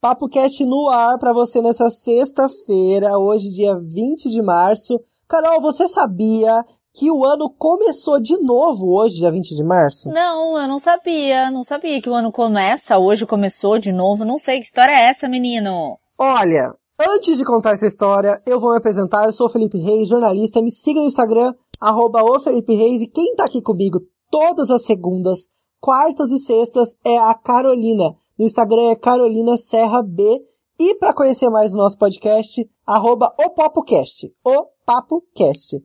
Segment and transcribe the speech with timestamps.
[0.00, 5.00] Papo Cast no ar para você nessa sexta-feira, hoje dia 20 de março.
[5.28, 10.08] Carol, você sabia que o ano começou de novo hoje, dia 20 de março?
[10.10, 11.50] Não, eu não sabia.
[11.50, 14.24] Não sabia que o ano começa, hoje começou de novo.
[14.24, 15.98] Não sei que história é essa, menino.
[16.16, 19.24] Olha, antes de contar essa história, eu vou me apresentar.
[19.24, 20.62] Eu sou o Felipe Reis, jornalista.
[20.62, 23.02] Me siga no Instagram, arroba o Felipe Reis.
[23.02, 23.98] E quem tá aqui comigo
[24.30, 25.48] todas as segundas,
[25.80, 28.14] quartas e sextas é a Carolina.
[28.38, 30.40] No Instagram é Carolina Serra B.
[30.78, 34.32] E para conhecer mais o nosso podcast, arroba o PapoCast.
[34.44, 35.82] O PapoCast.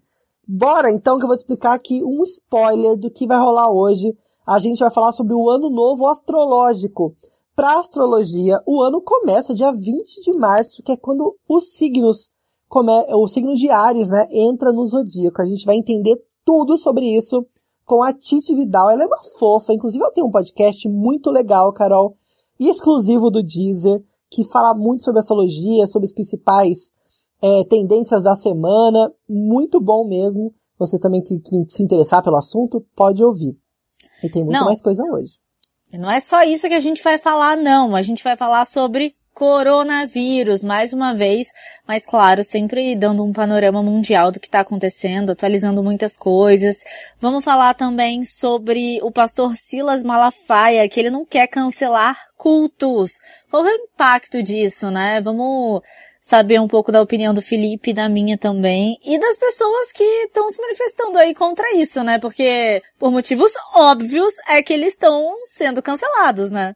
[0.48, 4.16] Bora então que eu vou te explicar aqui um spoiler do que vai rolar hoje.
[4.45, 7.16] A gente vai falar sobre o ano novo astrológico.
[7.55, 12.29] Para astrologia, o ano começa dia 20 de março, que é quando os signos,
[12.70, 12.91] come...
[13.15, 15.41] o signo de Ares, né, entra no zodíaco.
[15.41, 17.43] A gente vai entender tudo sobre isso
[17.84, 18.91] com a Titi Vidal.
[18.91, 22.15] Ela é uma fofa, inclusive ela tem um podcast muito legal, Carol,
[22.70, 23.99] exclusivo do Deezer,
[24.30, 26.91] que fala muito sobre astrologia, sobre os principais
[27.41, 29.12] é, tendências da semana.
[29.29, 30.54] Muito bom mesmo.
[30.79, 33.55] Você também que, que, se interessar pelo assunto, pode ouvir.
[34.24, 35.34] E tem muito não, mais coisa hoje.
[35.91, 37.96] Não é só isso que a gente vai falar, não.
[37.96, 41.48] A gente vai falar sobre coronavírus, mais uma vez,
[41.87, 46.77] mas claro, sempre dando um panorama mundial do que está acontecendo, atualizando muitas coisas.
[47.20, 53.13] Vamos falar também sobre o pastor Silas Malafaia, que ele não quer cancelar cultos.
[53.49, 55.20] Qual é o impacto disso, né?
[55.21, 55.81] Vamos
[56.21, 60.49] saber um pouco da opinião do Felipe da minha também, e das pessoas que estão
[60.49, 62.18] se manifestando aí contra isso, né?
[62.18, 66.73] Porque, por motivos óbvios, é que eles estão sendo cancelados, né?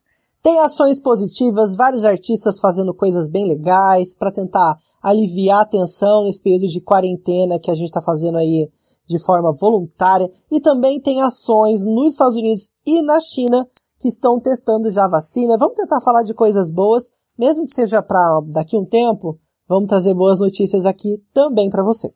[0.48, 6.42] Tem ações positivas, vários artistas fazendo coisas bem legais para tentar aliviar a tensão nesse
[6.42, 8.72] período de quarentena que a gente está fazendo aí
[9.06, 10.32] de forma voluntária.
[10.50, 13.68] E também tem ações nos Estados Unidos e na China
[14.00, 15.58] que estão testando já a vacina.
[15.58, 19.38] Vamos tentar falar de coisas boas, mesmo que seja para daqui um tempo.
[19.68, 22.14] Vamos trazer boas notícias aqui também para você.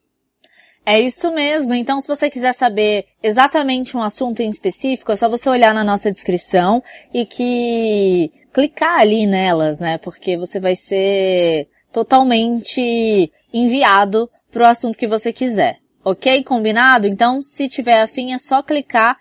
[0.85, 1.73] É isso mesmo.
[1.73, 5.83] Então, se você quiser saber exatamente um assunto em específico, é só você olhar na
[5.83, 6.81] nossa descrição
[7.13, 9.97] e que clicar ali nelas, né?
[9.99, 15.77] Porque você vai ser totalmente enviado para o assunto que você quiser.
[16.03, 16.43] Ok?
[16.43, 17.05] Combinado?
[17.05, 19.17] Então, se tiver afim, é só clicar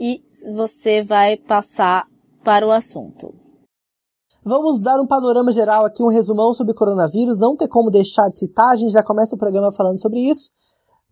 [0.00, 0.22] e
[0.54, 2.04] você vai passar
[2.42, 3.32] para o assunto.
[4.44, 7.38] Vamos dar um panorama geral aqui, um resumão sobre coronavírus.
[7.38, 10.50] Não tem como deixar de citar, a gente já começa o programa falando sobre isso.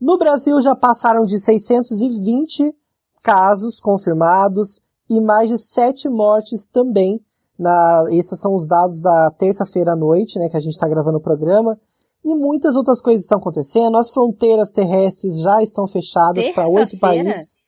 [0.01, 2.75] No Brasil já passaram de 620
[3.23, 7.21] casos confirmados e mais de 7 mortes também.
[7.59, 11.19] Na, esses são os dados da terça-feira à noite, né, que a gente está gravando
[11.19, 11.79] o programa.
[12.25, 13.97] E muitas outras coisas estão acontecendo.
[13.97, 17.63] As fronteiras terrestres já estão fechadas para oito países.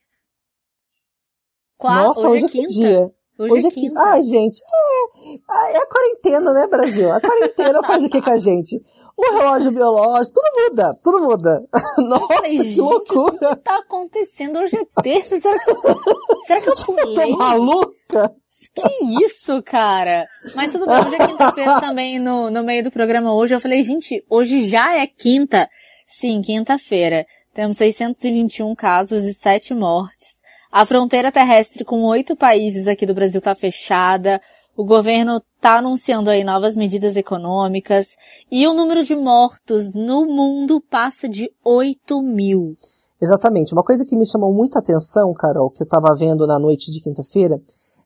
[1.77, 2.07] Qual?
[2.07, 3.13] Nossa, hoje, é hoje é que dia?
[3.37, 4.01] Hoje, hoje é, é quinta.
[4.01, 7.11] Ai, gente, é, é a quarentena, né, Brasil?
[7.11, 8.83] A quarentena faz o que com a gente?
[9.17, 11.61] O relógio biológico, tudo muda, tudo muda.
[11.97, 13.51] Nossa, falei, que loucura.
[13.51, 15.39] O que tá acontecendo hoje é terça?
[15.39, 17.31] Será que, será que eu pulei?
[17.31, 18.35] Tô maluca?
[18.75, 20.27] Que isso, cara?
[20.55, 23.81] Mas tudo bem, hoje é quinta-feira também, no, no meio do programa hoje, eu falei,
[23.81, 25.67] gente, hoje já é quinta?
[26.05, 27.25] Sim, quinta-feira.
[27.53, 30.37] Temos 621 casos e 7 mortes.
[30.71, 34.39] A fronteira terrestre com oito países aqui do Brasil tá fechada.
[34.77, 38.15] O governo está anunciando aí novas medidas econômicas
[38.51, 42.75] e o número de mortos no mundo passa de 8 mil.
[43.19, 43.73] Exatamente.
[43.73, 47.01] Uma coisa que me chamou muita atenção, Carol, que eu estava vendo na noite de
[47.01, 47.59] quinta-feira,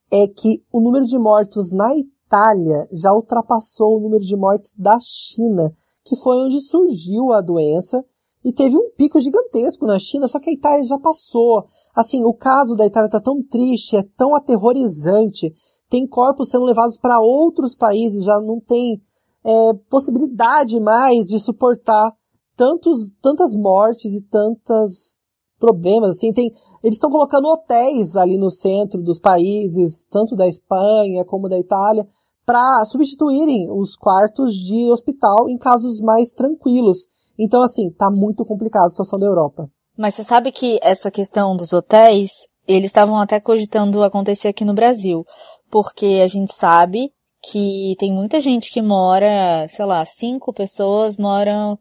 [0.10, 4.98] é que o número de mortos na Itália já ultrapassou o número de mortes da
[5.02, 5.74] China,
[6.06, 8.02] que foi onde surgiu a doença
[8.46, 11.66] e teve um pico gigantesco na China, só que a Itália já passou.
[11.94, 15.54] Assim, o caso da Itália está tão triste, é tão aterrorizante
[15.92, 19.02] tem corpos sendo levados para outros países, já não tem
[19.44, 22.10] é, possibilidade mais de suportar
[22.56, 25.20] tantos, tantas mortes e tantas
[25.60, 26.52] problemas, assim, tem,
[26.82, 32.08] eles estão colocando hotéis ali no centro dos países, tanto da Espanha como da Itália,
[32.46, 37.06] para substituírem os quartos de hospital em casos mais tranquilos.
[37.38, 39.70] Então, assim, tá muito complicada a situação da Europa.
[39.96, 42.32] Mas você sabe que essa questão dos hotéis,
[42.68, 45.24] eles estavam até cogitando acontecer aqui no Brasil
[45.72, 51.78] porque a gente sabe que tem muita gente que mora, sei lá, cinco pessoas moram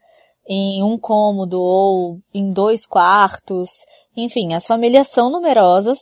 [0.48, 3.84] em um cômodo ou em dois quartos.
[4.16, 5.98] Enfim, as famílias são numerosas.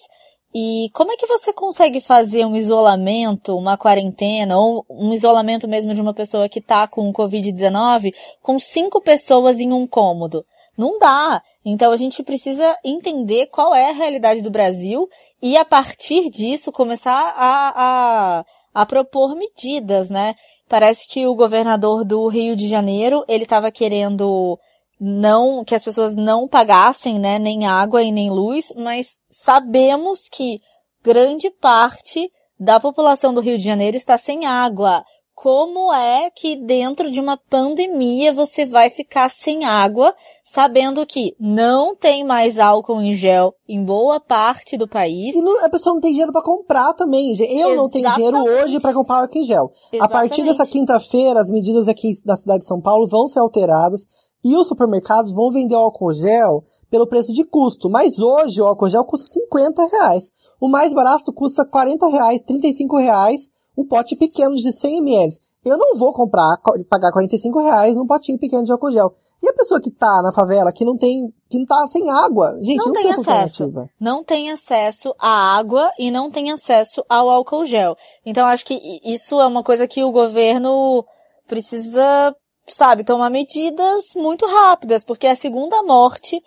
[0.55, 5.93] E como é que você consegue fazer um isolamento, uma quarentena, ou um isolamento mesmo
[5.93, 10.44] de uma pessoa que tá com Covid-19 com cinco pessoas em um cômodo?
[10.76, 11.43] Não dá.
[11.64, 15.06] Então a gente precisa entender qual é a realidade do Brasil
[15.43, 18.44] e a partir disso começar a, a,
[18.75, 20.35] a propor medidas, né?
[20.69, 24.58] Parece que o governador do Rio de Janeiro, ele estava querendo
[25.00, 30.61] não que as pessoas não pagassem, né, nem água e nem luz, mas sabemos que
[31.02, 35.05] grande parte da população do Rio de Janeiro está sem água.
[35.40, 40.12] Como é que dentro de uma pandemia você vai ficar sem água,
[40.43, 45.37] sabendo que não tem mais álcool em gel em boa parte do país?
[45.37, 47.29] E não, a pessoa não tem dinheiro para comprar também.
[47.29, 47.76] Eu Exatamente.
[47.76, 49.70] não tenho dinheiro hoje para comprar álcool em gel.
[49.93, 50.02] Exatamente.
[50.02, 54.06] A partir dessa quinta-feira, as medidas aqui na cidade de São Paulo vão ser alteradas
[54.43, 56.58] e os supermercados vão vender o álcool gel
[56.91, 57.88] pelo preço de custo.
[57.88, 60.32] Mas hoje o álcool gel custa 50 reais.
[60.61, 65.33] O mais barato custa 40 reais, 35 reais, um pote pequeno de 100 ml.
[65.65, 66.57] Eu não vou comprar,
[66.89, 69.15] pagar 45 reais num potinho pequeno de álcool gel.
[69.43, 72.59] E a pessoa que tá na favela, que não tem, que não tá sem água,
[72.63, 73.71] gente, não, não tem, tem acesso.
[74.01, 77.97] Não tem acesso à água e não tem acesso ao álcool gel.
[78.25, 81.05] Então acho que isso é uma coisa que o governo
[81.47, 82.35] precisa,
[82.67, 86.41] sabe, tomar medidas muito rápidas, porque é a segunda morte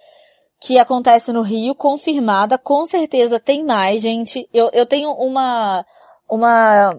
[0.62, 4.48] que acontece no Rio, confirmada, com certeza tem mais, gente.
[4.54, 5.84] Eu, eu tenho uma,
[6.30, 6.92] uma,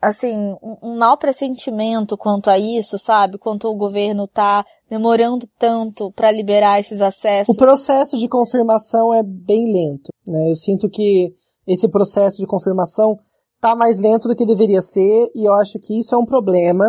[0.00, 3.38] assim, um, mau pressentimento quanto a isso, sabe?
[3.38, 7.54] Quanto o governo tá demorando tanto para liberar esses acessos.
[7.54, 10.50] O processo de confirmação é bem lento, né?
[10.50, 11.32] Eu sinto que
[11.66, 13.18] esse processo de confirmação
[13.60, 16.84] tá mais lento do que deveria ser e eu acho que isso é um problema,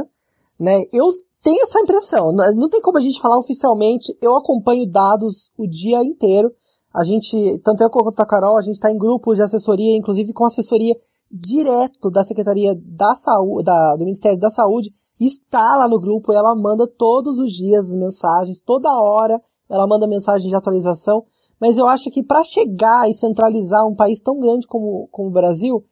[0.60, 0.84] né?
[0.94, 1.10] Eu
[1.44, 2.34] tem essa impressão.
[2.56, 4.18] Não tem como a gente falar oficialmente.
[4.22, 6.52] Eu acompanho dados o dia inteiro.
[6.94, 10.34] A gente, tanto eu quanto a Carol, a gente está em grupos de assessoria, inclusive
[10.34, 10.94] com assessoria
[11.32, 14.90] direto da Secretaria da Saúde, da, do Ministério da Saúde,
[15.20, 19.40] está lá no grupo ela manda todos os dias mensagens, toda hora
[19.70, 21.24] ela manda mensagem de atualização.
[21.60, 25.32] Mas eu acho que para chegar e centralizar um país tão grande como, como o
[25.32, 25.84] Brasil,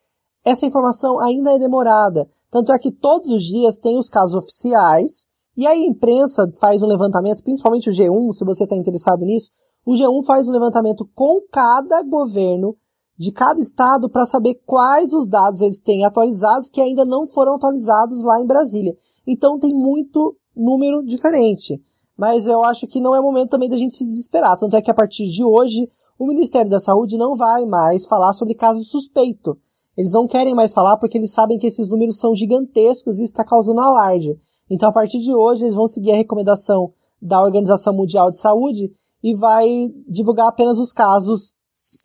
[0.44, 2.30] essa informação ainda é demorada.
[2.52, 5.26] Tanto é que todos os dias tem os casos oficiais,
[5.58, 9.50] e aí a imprensa faz um levantamento, principalmente o G1, se você está interessado nisso,
[9.86, 12.76] o G1 faz um levantamento com cada governo
[13.18, 17.56] de cada estado para saber quais os dados eles têm atualizados que ainda não foram
[17.56, 18.96] atualizados lá em Brasília.
[19.26, 21.82] Então tem muito número diferente.
[22.18, 24.58] Mas eu acho que não é momento também da gente se desesperar.
[24.58, 28.34] Tanto é que a partir de hoje, o Ministério da Saúde não vai mais falar
[28.34, 29.58] sobre caso suspeito.
[29.98, 33.44] Eles não querem mais falar porque eles sabem que esses números são gigantescos e está
[33.44, 34.38] causando alarde.
[34.70, 36.92] Então, a partir de hoje, eles vão seguir a recomendação
[37.22, 38.92] da Organização Mundial de Saúde
[39.24, 39.68] e vai
[40.08, 41.54] divulgar apenas os casos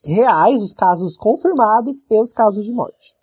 [0.07, 3.15] reais, os casos confirmados e os casos de morte.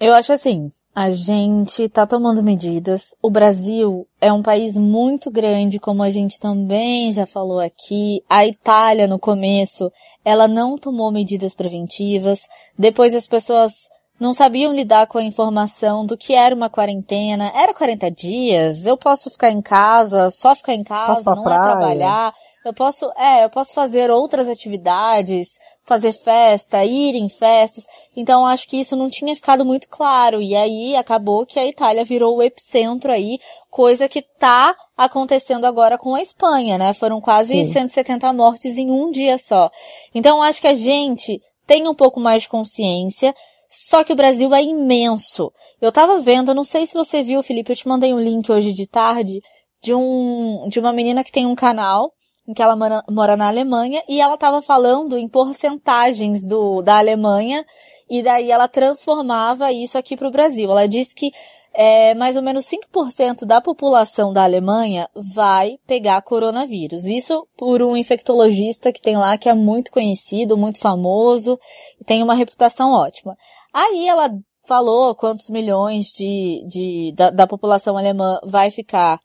[0.00, 3.16] Eu acho assim, a gente tá tomando medidas.
[3.22, 8.22] O Brasil é um país muito grande, como a gente também já falou aqui.
[8.28, 9.90] A Itália, no começo,
[10.24, 12.40] ela não tomou medidas preventivas.
[12.78, 13.72] Depois as pessoas
[14.20, 17.50] não sabiam lidar com a informação do que era uma quarentena.
[17.54, 21.58] Era 40 dias, eu posso ficar em casa, só ficar em casa, não é é
[21.58, 22.34] trabalhar.
[22.64, 27.84] Eu posso, é, eu posso fazer outras atividades, fazer festa, ir em festas.
[28.16, 30.40] Então acho que isso não tinha ficado muito claro.
[30.40, 35.98] E aí acabou que a Itália virou o epicentro aí, coisa que tá acontecendo agora
[35.98, 36.94] com a Espanha, né?
[36.94, 37.72] Foram quase Sim.
[37.72, 39.70] 170 mortes em um dia só.
[40.14, 43.34] Então acho que a gente tem um pouco mais de consciência.
[43.68, 45.50] Só que o Brasil é imenso.
[45.80, 48.52] Eu tava vendo, eu não sei se você viu, Felipe, eu te mandei um link
[48.52, 49.40] hoje de tarde
[49.82, 52.12] de um, de uma menina que tem um canal
[52.46, 56.98] em que ela mora, mora na Alemanha e ela tava falando em porcentagens do, da
[56.98, 57.64] Alemanha
[58.10, 60.70] e daí ela transformava isso aqui para o Brasil.
[60.70, 61.30] Ela disse que
[61.74, 67.06] é, mais ou menos 5% da população da Alemanha vai pegar coronavírus.
[67.06, 71.58] Isso por um infectologista que tem lá que é muito conhecido, muito famoso,
[72.00, 73.36] e tem uma reputação ótima.
[73.72, 74.30] Aí ela
[74.66, 79.18] falou quantos milhões de, de da, da população alemã vai ficar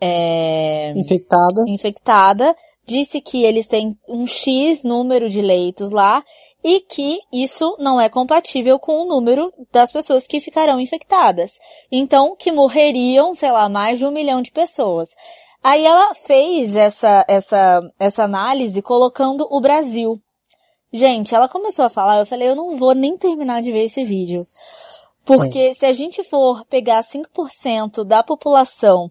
[0.00, 1.64] é, infectada.
[1.66, 2.56] infectada.
[2.86, 6.24] Disse que eles têm um X número de leitos lá
[6.64, 11.52] e que isso não é compatível com o número das pessoas que ficarão infectadas.
[11.92, 15.10] Então, que morreriam, sei lá, mais de um milhão de pessoas.
[15.62, 20.20] Aí ela fez essa, essa, essa análise colocando o Brasil.
[20.92, 24.04] Gente, ela começou a falar, eu falei, eu não vou nem terminar de ver esse
[24.04, 24.42] vídeo.
[25.24, 29.10] Porque se a gente for pegar 5% da população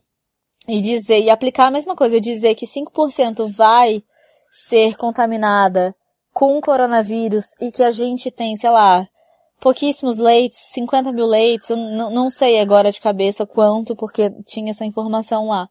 [0.68, 4.04] e dizer, e aplicar a mesma coisa, dizer que 5% vai
[4.52, 5.96] ser contaminada
[6.34, 9.08] com coronavírus e que a gente tem, sei lá,
[9.60, 14.86] pouquíssimos leitos, 50 mil leitos, eu não sei agora de cabeça quanto, porque tinha essa
[14.86, 15.68] informação lá.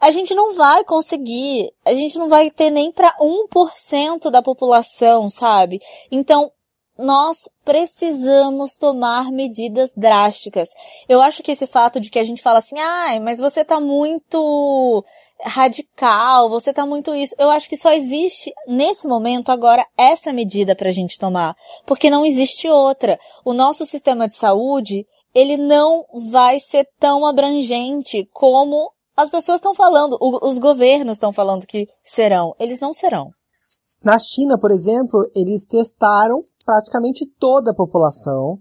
[0.00, 5.30] A gente não vai conseguir, a gente não vai ter nem para 1% da população,
[5.30, 5.80] sabe?
[6.10, 6.52] Então,
[6.98, 10.68] nós precisamos tomar medidas drásticas.
[11.08, 13.64] Eu acho que esse fato de que a gente fala assim, ai, ah, mas você
[13.64, 15.04] tá muito
[15.42, 17.34] radical, você tá muito isso.
[17.38, 22.24] Eu acho que só existe nesse momento agora essa medida pra gente tomar, porque não
[22.24, 23.18] existe outra.
[23.44, 29.74] O nosso sistema de saúde, ele não vai ser tão abrangente como as pessoas estão
[29.74, 32.54] falando, os governos estão falando que serão.
[32.58, 33.30] Eles não serão.
[34.04, 38.58] Na China, por exemplo, eles testaram praticamente toda a população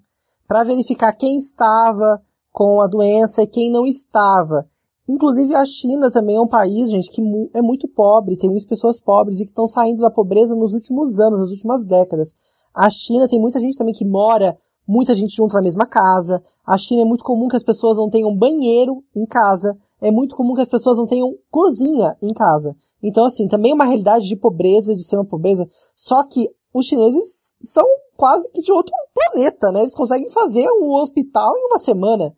[0.47, 4.65] para verificar quem estava com a doença e quem não estava.
[5.07, 7.21] Inclusive a China também é um país, gente, que
[7.53, 11.19] é muito pobre, tem muitas pessoas pobres e que estão saindo da pobreza nos últimos
[11.19, 12.29] anos, nas últimas décadas.
[12.73, 16.41] A China tem muita gente também que mora, muita gente junto na mesma casa.
[16.65, 20.35] A China é muito comum que as pessoas não tenham banheiro em casa é muito
[20.35, 22.75] comum que as pessoas não tenham cozinha em casa.
[23.01, 25.65] Então, assim, também é uma realidade de pobreza, de ser uma pobreza.
[25.95, 27.85] Só que os chineses são
[28.17, 29.79] quase que de outro planeta, né?
[29.79, 32.35] Eles conseguem fazer um hospital em uma semana.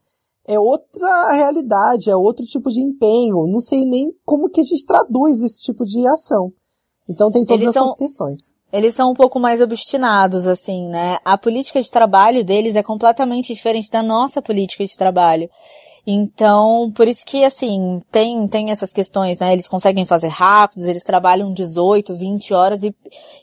[0.48, 3.48] É outra realidade, é outro tipo de empenho.
[3.48, 6.54] Não sei nem como que a gente traduz esse tipo de ação.
[7.10, 7.98] Então tem todas Eles essas são...
[7.98, 11.18] questões eles são um pouco mais obstinados, assim, né?
[11.24, 15.50] A política de trabalho deles é completamente diferente da nossa política de trabalho.
[16.06, 19.54] Então, por isso que, assim, tem, tem essas questões, né?
[19.54, 22.94] Eles conseguem fazer rápidos, eles trabalham 18, 20 horas e,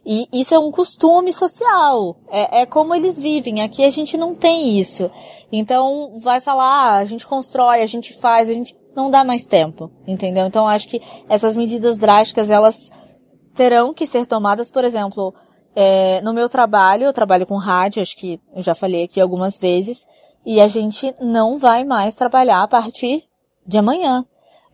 [0.04, 2.14] e isso é um costume social.
[2.30, 3.62] É, é como eles vivem.
[3.62, 5.10] Aqui a gente não tem isso.
[5.50, 9.46] Então, vai falar, ah, a gente constrói, a gente faz, a gente não dá mais
[9.46, 10.46] tempo, entendeu?
[10.46, 12.90] Então, acho que essas medidas drásticas, elas
[13.54, 15.34] terão que ser tomadas, por exemplo,
[15.74, 19.58] é, no meu trabalho, eu trabalho com rádio, acho que eu já falei aqui algumas
[19.58, 20.06] vezes,
[20.44, 23.24] e a gente não vai mais trabalhar a partir
[23.66, 24.24] de amanhã.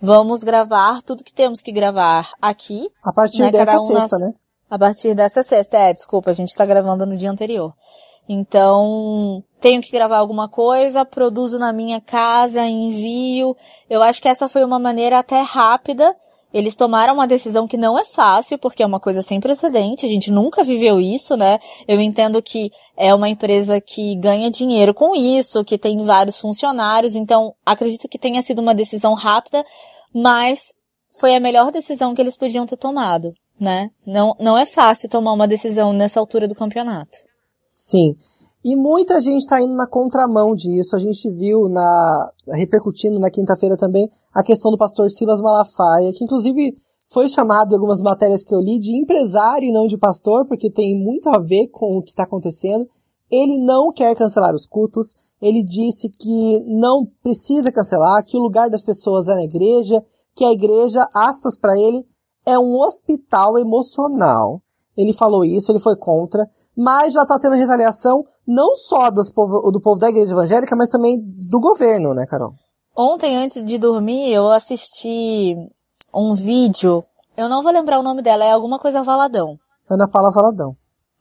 [0.01, 2.89] Vamos gravar tudo que temos que gravar aqui.
[3.05, 4.21] A partir né, dessa um sexta, nas...
[4.21, 4.33] né?
[4.71, 7.73] A partir dessa sexta, é, desculpa, a gente tá gravando no dia anterior.
[8.29, 13.57] Então, tenho que gravar alguma coisa, produzo na minha casa, envio.
[13.89, 16.15] Eu acho que essa foi uma maneira até rápida
[16.53, 20.09] eles tomaram uma decisão que não é fácil, porque é uma coisa sem precedente, a
[20.09, 21.59] gente nunca viveu isso, né?
[21.87, 27.15] Eu entendo que é uma empresa que ganha dinheiro com isso, que tem vários funcionários,
[27.15, 29.65] então acredito que tenha sido uma decisão rápida,
[30.15, 30.73] mas
[31.19, 33.91] foi a melhor decisão que eles podiam ter tomado, né?
[34.07, 37.19] Não, não é fácil tomar uma decisão nessa altura do campeonato.
[37.75, 38.15] Sim.
[38.65, 40.97] E muita gente está indo na contramão disso.
[40.97, 46.25] A gente viu na repercutindo na quinta-feira também a questão do pastor Silas Malafaia, que
[46.25, 46.75] inclusive
[47.11, 50.71] foi chamado em algumas matérias que eu li de empresário e não de pastor, porque
[50.71, 52.87] tem muito a ver com o que está acontecendo.
[53.31, 55.15] Ele não quer cancelar os cultos.
[55.41, 60.45] Ele disse que não precisa cancelar, que o lugar das pessoas é na igreja, que
[60.45, 62.05] a igreja, aspas para ele,
[62.45, 64.61] é um hospital emocional.
[64.97, 66.45] Ele falou isso, ele foi contra,
[66.79, 71.19] mas já está tendo retaliação não só povo, do povo da igreja evangélica, mas também
[71.51, 72.53] do governo, né, Carol?
[72.97, 75.57] Ontem, antes de dormir, eu assisti
[76.15, 77.03] um vídeo,
[77.37, 79.57] eu não vou lembrar o nome dela, é alguma coisa Valadão.
[79.91, 80.73] Ana Paula Valadão.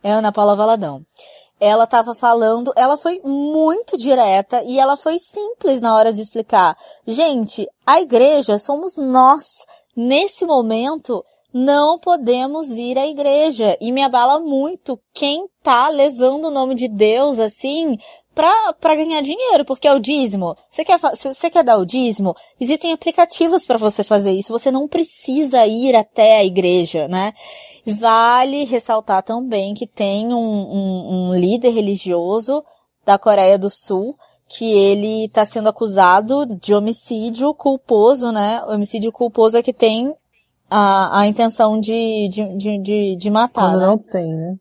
[0.03, 1.01] É Ana Paula Valadão.
[1.59, 6.77] Ela estava falando, ela foi muito direta e ela foi simples na hora de explicar.
[7.07, 9.65] Gente, a igreja somos nós.
[9.95, 11.23] Nesse momento,
[11.57, 13.75] não podemos ir à igreja.
[13.81, 17.97] E me abala muito quem tá levando o nome de Deus assim
[18.35, 20.55] pra, ganhar dinheiro, porque é o dízimo.
[20.69, 22.35] Você quer, você quer dar o dízimo?
[22.59, 24.53] Existem aplicativos para você fazer isso.
[24.53, 27.33] Você não precisa ir até a igreja, né?
[27.85, 32.63] Vale ressaltar também que tem um, um, um líder religioso
[33.03, 34.15] da Coreia do Sul
[34.49, 38.63] que ele está sendo acusado de homicídio culposo, né?
[38.65, 40.13] Homicídio culposo é que tem
[40.69, 43.71] a, a intenção de, de, de, de, de matar.
[43.71, 43.85] Quando né?
[43.87, 44.57] não tem, né?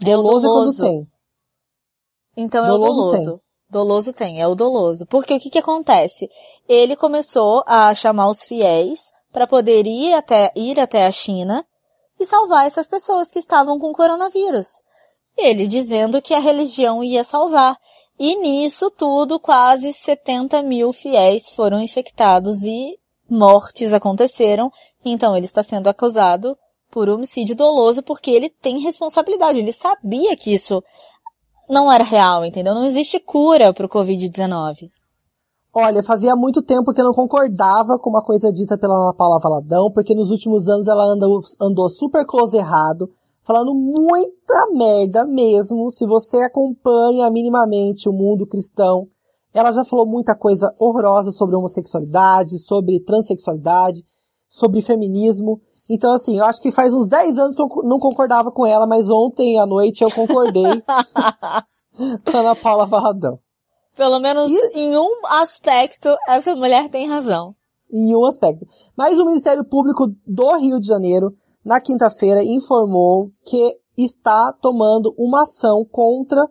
[0.00, 0.48] Doloso é, doloso.
[0.48, 1.08] é quando tem.
[2.36, 3.30] Então é doloso o doloso.
[3.30, 3.40] Tem.
[3.70, 5.06] Doloso tem, é o doloso.
[5.06, 6.28] Porque o que que acontece?
[6.68, 11.64] Ele começou a chamar os fiéis para poder ir até, ir até a China
[12.18, 14.68] e salvar essas pessoas que estavam com coronavírus.
[15.36, 17.76] Ele dizendo que a religião ia salvar.
[18.18, 24.70] E nisso tudo, quase 70 mil fiéis foram infectados e mortes aconteceram,
[25.04, 26.56] então ele está sendo acusado
[26.90, 30.82] por homicídio doloso porque ele tem responsabilidade, ele sabia que isso
[31.68, 32.74] não era real, entendeu?
[32.74, 34.90] Não existe cura para o Covid-19.
[35.74, 39.38] Olha, fazia muito tempo que eu não concordava com uma coisa dita pela Ana Paula
[39.38, 43.08] Valadão, porque nos últimos anos ela andou, andou super close errado,
[43.42, 45.90] falando muita merda mesmo.
[45.90, 49.06] Se você acompanha minimamente o mundo cristão,
[49.52, 54.04] ela já falou muita coisa horrorosa sobre homossexualidade, sobre transexualidade.
[54.48, 55.60] sobre feminismo.
[55.90, 58.86] Então, assim, eu acho que faz uns 10 anos que eu não concordava com ela,
[58.86, 60.64] mas ontem à noite eu concordei
[62.24, 63.38] com a Ana Paula Varradão.
[63.94, 64.78] Pelo menos e...
[64.78, 67.54] em um aspecto, essa mulher tem razão.
[67.92, 68.66] Em um aspecto.
[68.96, 75.42] Mas o Ministério Público do Rio de Janeiro, na quinta-feira, informou que está tomando uma
[75.42, 76.48] ação contra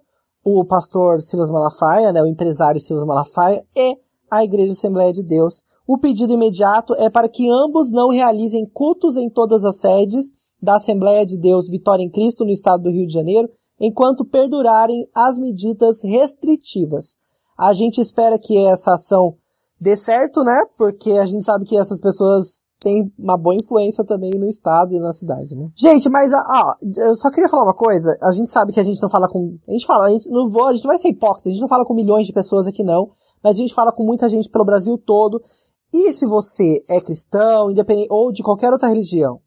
[0.49, 3.97] o pastor Silas Malafaia, né, o empresário Silas Malafaia, e
[4.31, 5.61] a Igreja Assembleia de Deus.
[5.85, 10.77] O pedido imediato é para que ambos não realizem cultos em todas as sedes da
[10.77, 15.37] Assembleia de Deus Vitória em Cristo no estado do Rio de Janeiro, enquanto perdurarem as
[15.37, 17.17] medidas restritivas.
[17.57, 19.35] A gente espera que essa ação
[19.81, 20.63] dê certo, né?
[20.77, 24.99] Porque a gente sabe que essas pessoas têm uma boa influência também no estado e
[24.99, 25.69] na cidade, né?
[25.75, 28.15] Gente, mas ah, eu só queria falar uma coisa.
[28.21, 30.49] A gente sabe que a gente não fala com, a gente fala, a gente não
[30.49, 32.83] vou, a gente vai ser hipócrita, a gente não fala com milhões de pessoas aqui
[32.83, 33.11] não,
[33.43, 35.41] mas a gente fala com muita gente pelo Brasil todo.
[35.91, 39.39] E se você é cristão, independente ou de qualquer outra religião,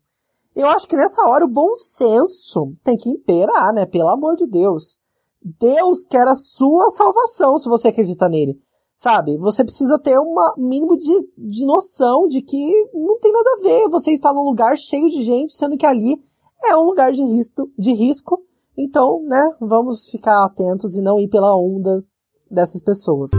[0.56, 3.86] eu acho que nessa hora o bom senso tem que imperar, né?
[3.86, 4.98] Pelo amor de Deus.
[5.42, 8.58] Deus quer a sua salvação se você acredita nele.
[9.00, 9.38] Sabe?
[9.38, 13.88] Você precisa ter um mínimo de, de noção de que não tem nada a ver.
[13.88, 16.20] Você está num lugar cheio de gente, sendo que ali
[16.62, 18.42] é um lugar de risco, de risco.
[18.76, 22.04] Então, né, vamos ficar atentos e não ir pela onda
[22.50, 23.30] dessas pessoas.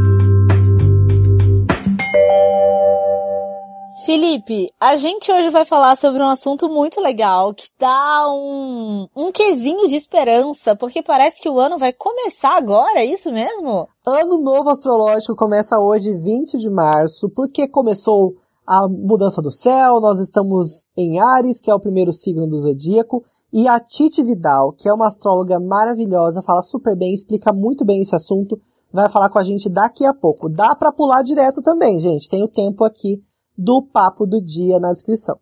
[4.12, 9.32] Felipe, a gente hoje vai falar sobre um assunto muito legal que dá um, um
[9.32, 13.88] quesinho de esperança, porque parece que o ano vai começar agora, é isso mesmo?
[14.06, 18.34] Ano novo astrológico começa hoje, 20 de março, porque começou
[18.68, 23.24] a mudança do céu, nós estamos em Ares, que é o primeiro signo do zodíaco,
[23.54, 28.02] e a Titi Vidal, que é uma astróloga maravilhosa, fala super bem, explica muito bem
[28.02, 28.60] esse assunto,
[28.92, 30.50] vai falar com a gente daqui a pouco.
[30.50, 33.24] Dá para pular direto também, gente, tem o tempo aqui
[33.62, 35.40] do papo do dia na descrição.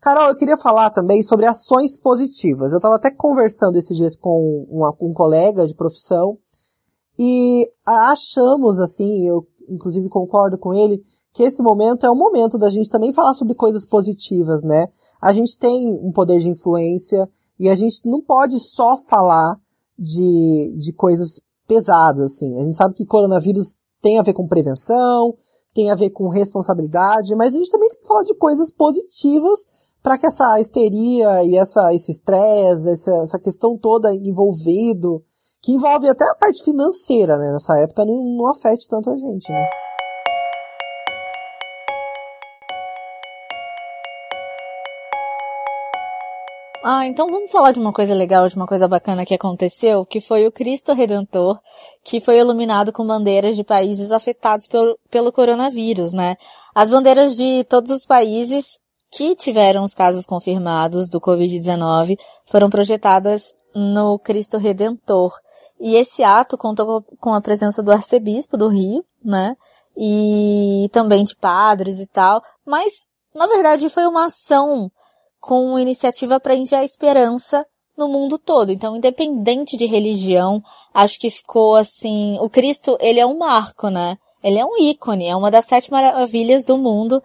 [0.00, 2.72] Carol, eu queria falar também sobre ações positivas.
[2.72, 6.38] Eu estava até conversando esses dias com uma, um colega de profissão
[7.18, 11.02] e achamos, assim, eu inclusive concordo com ele,
[11.32, 14.88] que esse momento é o momento da gente também falar sobre coisas positivas, né?
[15.20, 19.56] A gente tem um poder de influência e a gente não pode só falar
[19.98, 22.56] de, de coisas pesadas, assim.
[22.56, 25.36] A gente sabe que coronavírus tem a ver com prevenção,
[25.74, 29.60] tem a ver com responsabilidade, mas a gente também tem que falar de coisas positivas
[30.02, 35.22] para que essa histeria e essa, esse estresse, essa, essa questão toda envolvido,
[35.62, 39.50] que envolve até a parte financeira, né, nessa época, não, não afete tanto a gente,
[39.52, 39.66] né.
[46.82, 50.18] Ah, então vamos falar de uma coisa legal, de uma coisa bacana que aconteceu, que
[50.18, 51.58] foi o Cristo Redentor,
[52.02, 56.36] que foi iluminado com bandeiras de países afetados pelo, pelo coronavírus, né?
[56.74, 62.16] As bandeiras de todos os países que tiveram os casos confirmados do Covid-19
[62.46, 65.34] foram projetadas no Cristo Redentor.
[65.78, 69.54] E esse ato contou com a presença do arcebispo do Rio, né?
[69.94, 74.90] E também de padres e tal, mas na verdade foi uma ação
[75.40, 78.72] com iniciativa para enviar esperança no mundo todo.
[78.72, 80.62] Então, independente de religião,
[80.94, 84.16] acho que ficou assim, o Cristo, ele é um marco, né?
[84.42, 87.22] Ele é um ícone, é uma das sete maravilhas do mundo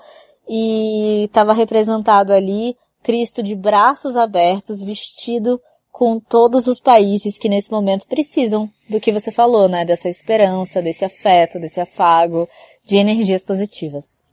[0.47, 7.71] e estava representado ali Cristo de braços abertos, vestido com todos os países que nesse
[7.71, 9.85] momento precisam do que você falou, né?
[9.85, 12.49] Dessa esperança, desse afeto, desse afago,
[12.83, 14.24] de energias positivas.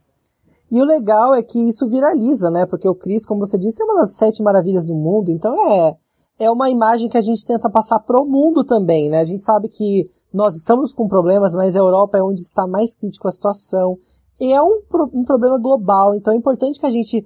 [0.71, 2.65] E o legal é que isso viraliza, né?
[2.65, 5.95] Porque o Cris, como você disse, é uma das sete maravilhas do mundo, então é,
[6.39, 9.19] é uma imagem que a gente tenta passar pro mundo também, né?
[9.19, 12.95] A gente sabe que nós estamos com problemas, mas a Europa é onde está mais
[12.95, 13.97] crítico a situação.
[14.41, 14.81] E é um,
[15.13, 17.23] um problema global, então é importante que a gente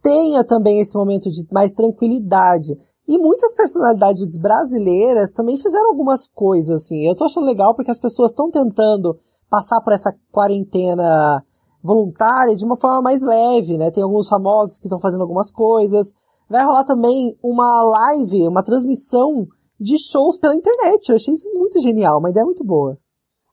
[0.00, 2.78] tenha também esse momento de mais tranquilidade.
[3.08, 7.06] E muitas personalidades brasileiras também fizeram algumas coisas, assim.
[7.06, 9.18] Eu tô achando legal porque as pessoas estão tentando
[9.50, 11.42] passar por essa quarentena
[11.84, 13.90] voluntária de uma forma mais leve, né?
[13.90, 16.14] Tem alguns famosos que estão fazendo algumas coisas.
[16.48, 19.46] Vai rolar também uma live, uma transmissão
[19.78, 21.10] de shows pela internet.
[21.10, 22.96] Eu achei isso muito genial, uma ideia muito boa.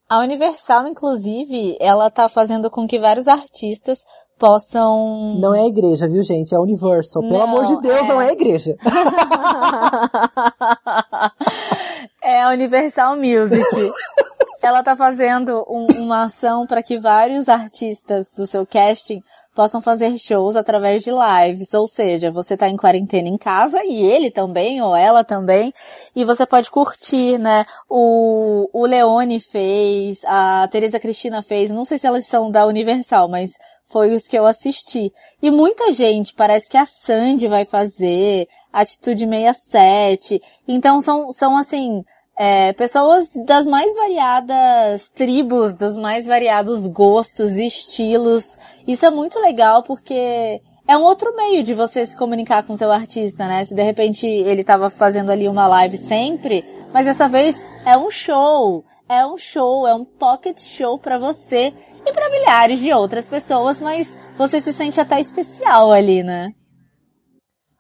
[0.10, 4.00] A Universal, inclusive, ela tá fazendo com que vários artistas
[4.40, 5.36] possam.
[5.40, 6.54] Não é a igreja, viu, gente?
[6.54, 7.22] É a Universal.
[7.22, 8.08] Pelo não, amor de Deus, é...
[8.08, 8.76] não é a igreja.
[12.24, 13.64] é a Universal Music
[14.62, 19.22] ela tá fazendo um, uma ação para que vários artistas do seu casting
[19.54, 24.02] possam fazer shows através de lives, ou seja, você tá em quarentena em casa e
[24.02, 25.74] ele também, ou ela também,
[26.16, 27.66] e você pode curtir, né?
[27.90, 33.28] O, o Leone fez, a Teresa Cristina fez, não sei se elas são da Universal,
[33.28, 33.52] mas
[33.92, 35.12] foi os que eu assisti.
[35.42, 40.42] E muita gente, parece que a Sandy vai fazer, Atitude 67.
[40.66, 42.06] Então são, são assim,
[42.44, 48.58] é, pessoas das mais variadas tribos, dos mais variados gostos e estilos.
[48.88, 52.92] Isso é muito legal porque é um outro meio de você se comunicar com seu
[52.92, 53.64] artista, né?
[53.64, 58.10] Se de repente ele estava fazendo ali uma live sempre, mas dessa vez é um
[58.10, 61.72] show, é um show, é um pocket show para você
[62.04, 66.50] e para milhares de outras pessoas, mas você se sente até especial ali, né?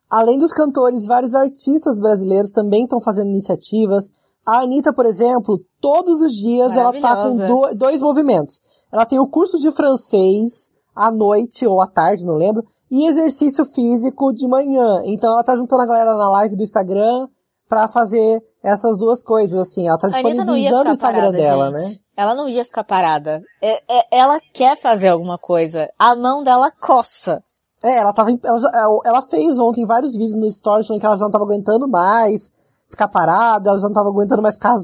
[0.07, 4.07] Além dos cantores, vários artistas brasileiros também estão fazendo iniciativas.
[4.45, 8.59] A Anitta, por exemplo, todos os dias ela tá com dois movimentos.
[8.91, 13.63] Ela tem o curso de francês à noite ou à tarde, não lembro, e exercício
[13.65, 15.01] físico de manhã.
[15.05, 17.27] Então ela tá juntando a galera na live do Instagram
[17.69, 19.87] para fazer essas duas coisas, assim.
[19.87, 21.89] Ela tá disponibilizando o Instagram parada, dela, gente.
[21.89, 21.95] né?
[22.17, 23.41] Ela não ia ficar parada.
[23.61, 25.89] É, é, ela quer fazer alguma coisa.
[25.97, 27.39] A mão dela coça.
[27.83, 31.23] É, ela tava, ela, ela fez ontem vários vídeos no Stories falando que ela já
[31.23, 32.51] não tava aguentando mais
[32.91, 34.77] ficar parada, ela já não tava aguentando mais ficar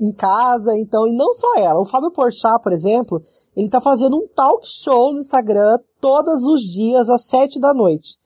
[0.00, 1.80] em casa, então, e não só ela.
[1.80, 3.22] O Fábio Porchat, por exemplo,
[3.56, 8.16] ele tá fazendo um talk show no Instagram todos os dias às sete da noite.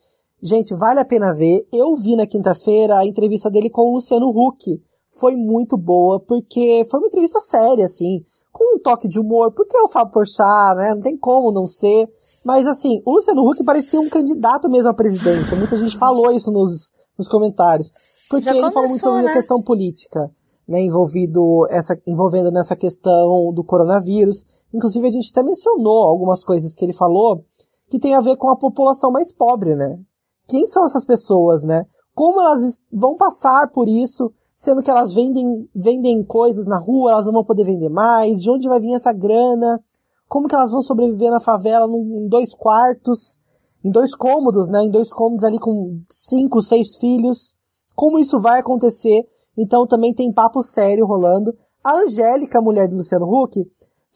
[0.43, 1.67] Gente, vale a pena ver.
[1.73, 4.81] Eu vi na quinta-feira a entrevista dele com o Luciano Huck.
[5.11, 8.21] Foi muito boa, porque foi uma entrevista séria, assim,
[8.53, 10.95] com um toque de humor, porque é o Fábio Porchat, né?
[10.95, 12.09] Não tem como não ser.
[12.45, 15.57] Mas assim, o Luciano Huck parecia um candidato mesmo à presidência.
[15.57, 17.91] Muita gente falou isso nos, nos comentários.
[18.29, 19.31] Porque Já ele começou, falou muito sobre né?
[19.31, 20.31] a questão política,
[20.67, 20.81] né?
[20.81, 24.45] Envolvido essa, envolvendo nessa questão do coronavírus.
[24.73, 27.45] Inclusive a gente até mencionou algumas coisas que ele falou
[27.91, 29.99] que tem a ver com a população mais pobre, né?
[30.47, 31.85] Quem são essas pessoas, né?
[32.15, 37.27] Como elas vão passar por isso, sendo que elas vendem, vendem coisas na rua, elas
[37.27, 39.81] não vão poder vender mais, de onde vai vir essa grana?
[40.29, 43.41] como que elas vão sobreviver na favela num, em dois quartos,
[43.83, 44.85] em dois cômodos, né?
[44.85, 47.55] Em dois cômodos ali com cinco, seis filhos.
[47.99, 49.27] Como isso vai acontecer?
[49.57, 51.53] Então também tem papo sério rolando.
[51.83, 53.61] A Angélica, mulher do Luciano Huck,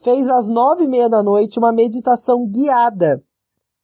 [0.04, 3.20] fez às nove e meia da noite uma meditação guiada.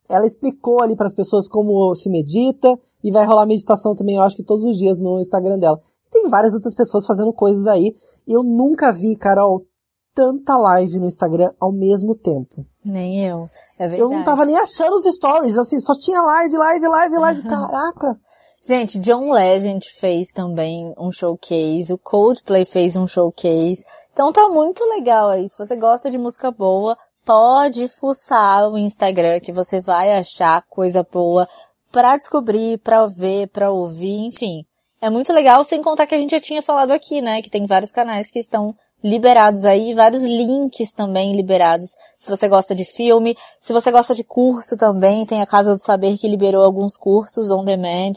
[0.09, 4.23] Ela explicou ali para as pessoas como se medita e vai rolar meditação também, eu
[4.23, 5.81] acho que todos os dias no Instagram dela.
[6.07, 7.93] E tem várias outras pessoas fazendo coisas aí.
[8.25, 9.67] Eu nunca vi, Carol,
[10.15, 12.65] tanta live no Instagram ao mesmo tempo.
[12.85, 13.49] Nem eu.
[13.81, 14.01] É.
[14.01, 17.43] Eu não tava nem achando os stories, assim, só tinha live, live, live, live.
[17.43, 18.28] Caraca!
[18.69, 23.83] Gente, John Legend fez também um showcase, o Coldplay fez um showcase.
[24.13, 25.49] Então tá muito legal aí.
[25.49, 31.03] Se você gosta de música boa, pode fuçar o Instagram que você vai achar coisa
[31.03, 31.49] boa
[31.91, 34.67] pra descobrir, pra ver, pra ouvir, enfim.
[35.01, 37.41] É muito legal, sem contar que a gente já tinha falado aqui, né?
[37.41, 42.75] Que tem vários canais que estão liberados aí, vários links também liberados, se você gosta
[42.75, 46.65] de filme, se você gosta de curso também, tem a Casa do Saber que liberou
[46.65, 48.13] alguns cursos on demand,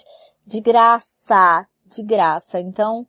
[0.46, 2.60] de graça, de graça.
[2.60, 3.06] Então,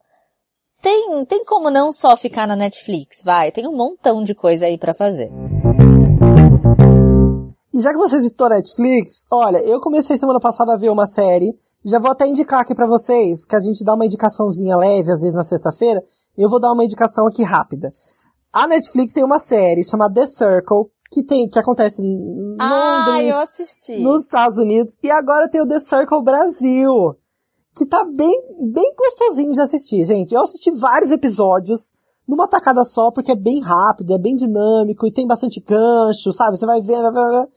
[0.83, 4.77] tem, tem como não só ficar na Netflix, vai, tem um montão de coisa aí
[4.77, 5.31] para fazer.
[7.73, 11.57] E já que você citou Netflix, olha, eu comecei semana passada a ver uma série,
[11.85, 15.21] já vou até indicar aqui para vocês, que a gente dá uma indicaçãozinha leve, às
[15.21, 16.03] vezes na sexta-feira,
[16.37, 17.89] eu vou dar uma indicação aqui rápida.
[18.53, 23.35] A Netflix tem uma série chamada The Circle, que tem, que acontece em ah, Londres,
[23.37, 23.99] assisti.
[24.01, 27.17] nos Estados Unidos, e agora tem o The Circle Brasil,
[27.75, 28.41] que tá bem,
[28.73, 30.35] bem gostosinho de assistir, gente.
[30.35, 31.93] Eu assisti vários episódios
[32.27, 36.57] numa tacada só, porque é bem rápido, é bem dinâmico, e tem bastante gancho, sabe?
[36.57, 37.49] Você vai ver, vai ver,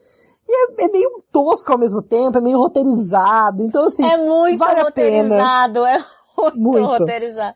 [0.47, 4.59] e é, é, meio tosco ao mesmo tempo, é meio roteirizado, então assim, é muito
[4.59, 5.97] vale roteirizado, a pena.
[5.97, 6.03] é
[6.43, 7.55] muito, muito roteirizado.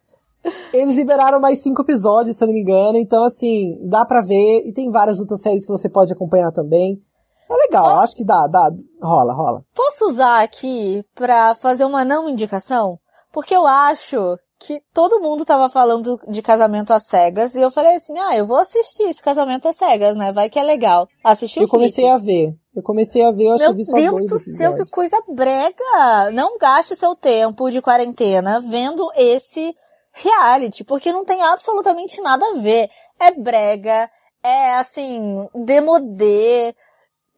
[0.73, 4.63] Eles liberaram mais cinco episódios, se eu não me engano, então assim, dá pra ver,
[4.65, 7.01] e tem várias outras séries que você pode acompanhar também.
[7.49, 7.99] É legal, Posso...
[8.01, 8.69] acho que dá, dá,
[9.01, 9.63] rola, rola.
[9.73, 12.99] Posso usar aqui pra fazer uma não indicação?
[13.31, 17.95] Porque eu acho que todo mundo tava falando de casamento às cegas e eu falei
[17.95, 20.33] assim, ah, eu vou assistir esse casamento às cegas, né?
[20.33, 21.07] Vai que é legal.
[21.23, 22.53] Assisti o Eu comecei a ver.
[22.75, 24.75] Eu comecei a ver, eu acho Meu que eu vi só Deus dois do céu,
[24.75, 26.31] que coisa brega!
[26.31, 29.73] Não gaste seu tempo de quarentena vendo esse
[30.13, 32.89] reality, porque não tem absolutamente nada a ver.
[33.19, 34.09] É brega,
[34.43, 36.75] é assim, demodê,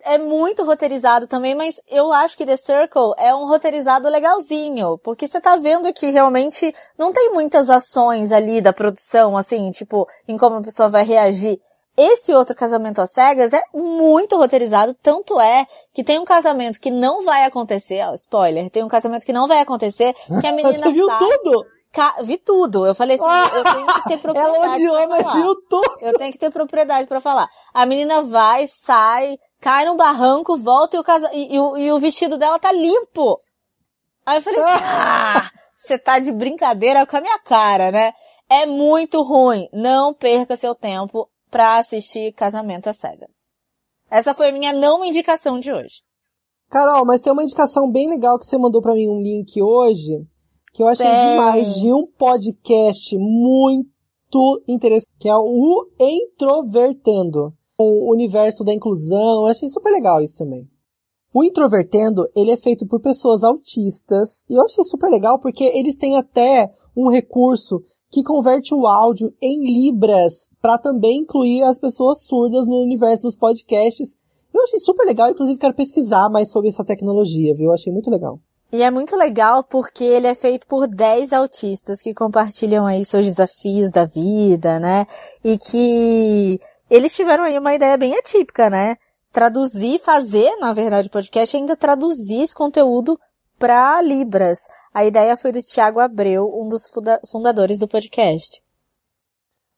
[0.03, 5.27] é muito roteirizado também, mas eu acho que The Circle é um roteirizado legalzinho, porque
[5.27, 10.37] você tá vendo que realmente não tem muitas ações ali da produção, assim, tipo, em
[10.37, 11.59] como a pessoa vai reagir.
[11.97, 16.89] Esse outro casamento às cegas é muito roteirizado, tanto é que tem um casamento que
[16.89, 20.77] não vai acontecer, ó, spoiler, tem um casamento que não vai acontecer, que a menina
[20.77, 21.65] Você viu sai, tudo?
[22.23, 22.85] vi tudo.
[22.85, 24.55] Eu falei assim, ah, eu tenho que ter propriedade.
[24.55, 25.97] Ela odiou, mas viu tudo.
[26.01, 27.47] Eu tenho que ter propriedade para falar.
[27.73, 31.29] A menina vai, sai, cai no barranco, volta e o, casa...
[31.31, 33.37] e, e, o, e o vestido dela tá limpo.
[34.25, 38.11] Aí eu falei ah, você tá de brincadeira com a minha cara, né?
[38.49, 39.69] É muito ruim.
[39.71, 43.51] Não perca seu tempo pra assistir Casamento às Cegas.
[44.09, 46.01] Essa foi a minha não indicação de hoje.
[46.69, 50.25] Carol, mas tem uma indicação bem legal que você mandou para mim um link hoje,
[50.73, 51.17] que eu achei tem.
[51.17, 59.41] demais, de um podcast muito interessante, que é o Introvertendo, o universo da inclusão.
[59.41, 60.69] Eu achei super legal isso também.
[61.33, 65.95] O Introvertendo, ele é feito por pessoas autistas, e eu achei super legal porque eles
[65.95, 72.23] têm até um recurso que converte o áudio em libras para também incluir as pessoas
[72.23, 74.17] surdas no universo dos podcasts.
[74.53, 77.67] Eu achei super legal, inclusive quero pesquisar mais sobre essa tecnologia, viu?
[77.67, 78.37] Eu achei muito legal.
[78.73, 83.25] E é muito legal porque ele é feito por 10 autistas que compartilham aí seus
[83.25, 85.05] desafios da vida, né?
[85.43, 86.59] E que
[86.91, 88.97] eles tiveram aí uma ideia bem atípica, né?
[89.31, 93.17] Traduzir, fazer, na verdade, o podcast ainda traduzir esse conteúdo
[93.57, 94.59] para Libras.
[94.93, 96.83] A ideia foi do Tiago Abreu, um dos
[97.31, 98.61] fundadores do podcast.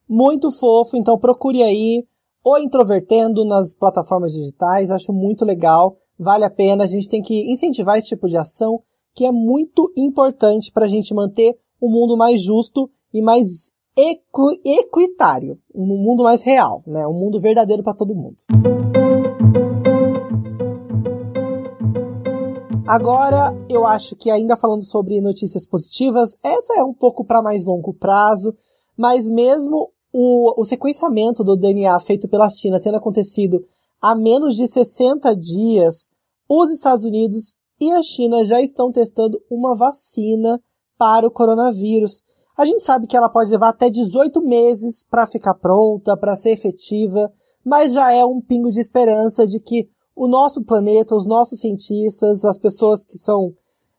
[0.09, 2.03] Muito fofo, então procure aí
[2.43, 7.51] o Introvertendo nas plataformas digitais, acho muito legal, vale a pena, a gente tem que
[7.51, 8.81] incentivar esse tipo de ação,
[9.13, 13.71] que é muito importante para a gente manter o um mundo mais justo e mais
[13.95, 17.07] equitário, um mundo mais real, né?
[17.07, 18.37] Um mundo verdadeiro para todo mundo.
[22.85, 27.65] Agora, eu acho que ainda falando sobre notícias positivas, essa é um pouco para mais
[27.65, 28.51] longo prazo,
[28.97, 33.63] mas mesmo o, o sequenciamento do DNA feito pela China tendo acontecido
[34.01, 36.09] há menos de 60 dias,
[36.47, 40.61] os Estados Unidos e a China já estão testando uma vacina
[40.97, 42.21] para o coronavírus.
[42.55, 46.51] A gente sabe que ela pode levar até 18 meses para ficar pronta, para ser
[46.51, 47.31] efetiva,
[47.65, 52.45] mas já é um pingo de esperança de que o nosso planeta, os nossos cientistas,
[52.45, 53.53] as pessoas que são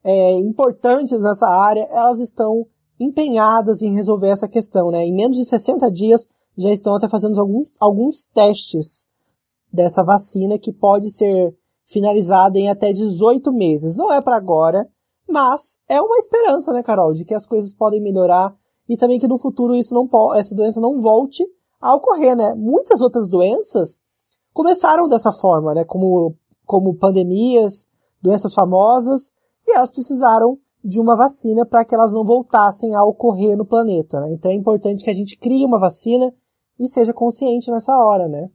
[0.05, 2.67] é, importantes nessa área, elas estão
[3.01, 5.05] empenhadas em resolver essa questão, né?
[5.05, 9.09] Em menos de 60 dias já estão até fazendo algum, alguns testes
[9.73, 13.97] dessa vacina que pode ser finalizada em até 18 meses.
[13.97, 14.89] Não é para agora,
[15.29, 18.55] mas é uma esperança, né, Carol, de que as coisas podem melhorar
[18.89, 21.45] e também que no futuro isso não essa doença não volte
[21.81, 22.55] a ocorrer, né?
[22.55, 24.01] Muitas outras doenças
[24.53, 25.85] começaram dessa forma, né?
[25.85, 26.35] Como,
[26.65, 27.87] como pandemias,
[28.23, 29.33] doenças famosas,
[29.67, 34.21] e elas precisaram de uma vacina para que elas não voltassem a ocorrer no planeta.
[34.21, 34.33] Né?
[34.33, 36.33] Então é importante que a gente crie uma vacina
[36.79, 38.51] e seja consciente nessa hora, né?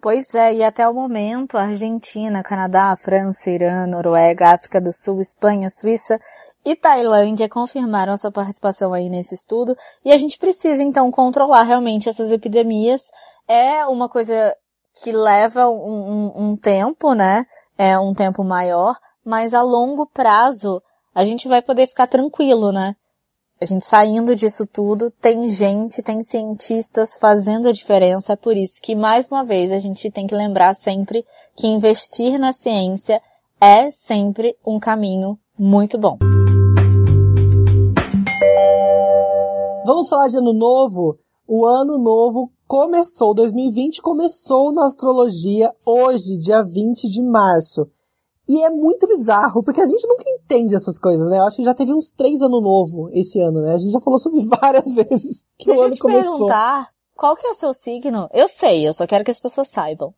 [0.00, 5.70] Pois é, e até o momento, Argentina, Canadá, França, Irã, Noruega, África do Sul, Espanha,
[5.70, 6.20] Suíça
[6.64, 12.08] e Tailândia confirmaram sua participação aí nesse estudo, e a gente precisa então controlar realmente
[12.08, 13.00] essas epidemias.
[13.48, 14.54] É uma coisa
[15.02, 17.46] que leva um, um, um tempo, né?
[17.78, 20.82] É um tempo maior, mas a longo prazo
[21.14, 22.94] a gente vai poder ficar tranquilo, né?
[23.58, 28.82] A gente saindo disso tudo, tem gente, tem cientistas fazendo a diferença, é por isso
[28.82, 31.24] que, mais uma vez, a gente tem que lembrar sempre
[31.56, 33.18] que investir na ciência
[33.58, 36.18] é sempre um caminho muito bom.
[39.86, 41.18] Vamos falar de ano novo?
[41.48, 47.88] O ano novo começou, 2020 começou na astrologia hoje, dia 20 de março.
[48.48, 51.38] E é muito bizarro, porque a gente nunca entende essas coisas, né?
[51.38, 53.74] Eu acho que já teve uns três anos novo esse ano, né?
[53.74, 56.32] A gente já falou sobre várias vezes que Deixa o ano eu te começou.
[56.32, 58.28] perguntar, qual que é o seu signo?
[58.32, 60.14] Eu sei, eu só quero que as pessoas saibam.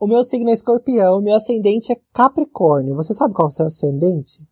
[0.00, 2.96] O meu signo é escorpião, meu ascendente é capricórnio.
[2.96, 4.42] Você sabe qual é o seu ascendente?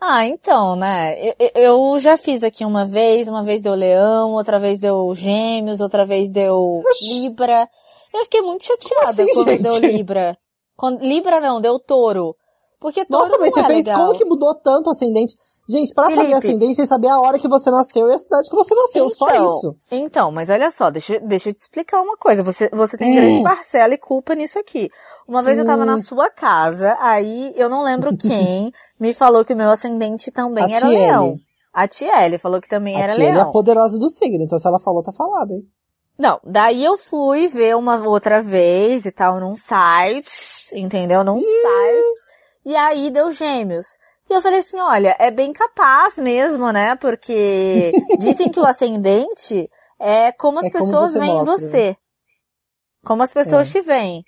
[0.00, 1.14] Ah, então, né?
[1.28, 5.80] Eu, eu, já fiz aqui uma vez, uma vez deu leão, outra vez deu gêmeos,
[5.80, 7.20] outra vez deu Oxi.
[7.20, 7.68] libra.
[8.12, 9.62] Eu fiquei muito chateada assim, quando gente?
[9.62, 10.38] deu libra.
[10.80, 12.34] Quando, libra não, deu touro.
[12.80, 14.00] Porque touro Nossa, mas você é fez legal.
[14.00, 15.34] como que mudou tanto o ascendente?
[15.68, 18.48] Gente, para saber ascendente, tem que saber a hora que você nasceu e a cidade
[18.48, 19.76] que você nasceu, então, só isso.
[19.92, 22.42] Então, mas olha só, deixa, deixa eu te explicar uma coisa.
[22.42, 23.14] Você, você tem hum.
[23.14, 24.88] grande parcela e culpa nisso aqui.
[25.28, 26.02] Uma vez eu tava na hum.
[26.02, 30.76] sua casa, aí eu não lembro quem me falou que o meu ascendente também a
[30.78, 30.98] era Tiele.
[30.98, 31.36] leão.
[31.74, 33.42] A Tiele falou que também a era Tiele leão.
[33.42, 35.62] A é a poderosa do signo, então se ela falou, tá falado, hein?
[36.20, 40.30] Não, daí eu fui ver uma outra vez e tal num site,
[40.74, 41.24] entendeu?
[41.24, 42.28] Num site.
[42.66, 43.86] E aí deu gêmeos.
[44.28, 46.94] E eu falei assim, olha, é bem capaz mesmo, né?
[46.96, 49.66] Porque dizem que o ascendente
[49.98, 51.88] é como as é pessoas veem mostra, você.
[51.88, 51.96] Né?
[53.02, 53.80] Como as pessoas é.
[53.80, 54.22] te veem.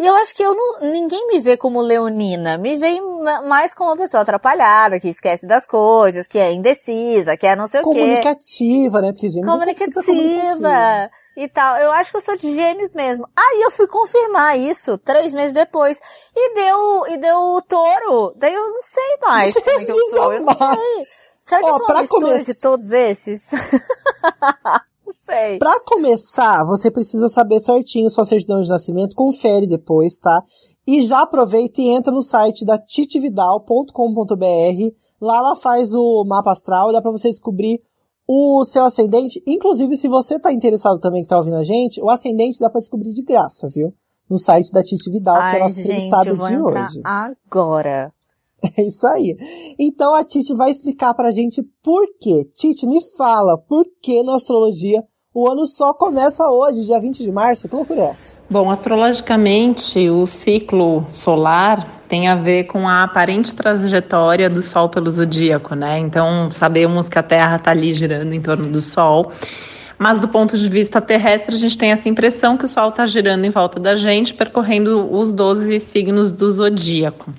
[0.00, 2.98] E eu acho que eu não, ninguém me vê como leonina, me vê
[3.46, 7.66] mais como uma pessoa atrapalhada, que esquece das coisas, que é indecisa, que é não
[7.66, 8.00] sei o quê.
[8.00, 9.12] Comunicativa, né?
[9.12, 10.00] Porque comunicativa.
[10.00, 11.10] comunicativa.
[11.36, 11.76] e tal.
[11.76, 13.28] Eu acho que eu sou de gêmeos mesmo.
[13.36, 16.00] Aí eu fui confirmar isso três meses depois.
[16.34, 18.32] E deu, e deu touro.
[18.36, 20.32] Daí eu não sei mais como é que eu sou.
[20.32, 21.06] Eu não sei.
[21.40, 22.44] Será que Ó, eu sou uma mistura come...
[22.44, 23.50] de todos esses?
[25.10, 25.58] não sei.
[25.58, 29.14] Pra começar, você precisa saber certinho sua certidão de nascimento.
[29.14, 30.42] Confere depois, tá?
[30.86, 34.94] E já aproveita e entra no site da titividal.com.br.
[35.20, 37.80] Lá ela faz o mapa astral, dá para você descobrir
[38.26, 39.42] o seu ascendente.
[39.46, 42.80] Inclusive, se você tá interessado também que tá ouvindo a gente, o ascendente dá para
[42.80, 43.92] descobrir de graça, viu?
[44.28, 47.00] No site da Titi Vidal, Ai, que é a nossa entrevistada de hoje.
[47.04, 48.12] Agora.
[48.76, 49.36] É isso aí.
[49.78, 52.44] Então a Titi vai explicar pra gente por quê.
[52.54, 57.30] Titi, me fala, por que na astrologia o ano só começa hoje, dia 20 de
[57.30, 57.68] março?
[57.68, 58.36] Que loucura é essa?
[58.50, 65.08] Bom, astrologicamente, o ciclo solar tem a ver com a aparente trajetória do Sol pelo
[65.08, 66.00] zodíaco, né?
[66.00, 69.30] Então, sabemos que a Terra está ali girando em torno do Sol.
[69.96, 73.06] Mas do ponto de vista terrestre, a gente tem essa impressão que o Sol está
[73.06, 77.32] girando em volta da gente, percorrendo os 12 signos do zodíaco.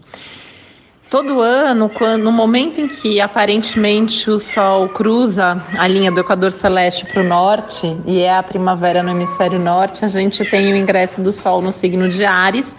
[1.11, 6.53] Todo ano, quando, no momento em que aparentemente o Sol cruza a linha do Equador
[6.53, 10.75] Celeste para o norte, e é a primavera no hemisfério norte, a gente tem o
[10.77, 12.73] ingresso do Sol no signo de Ares.